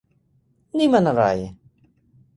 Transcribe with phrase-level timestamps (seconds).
[0.77, 1.23] นี่มันอะไร?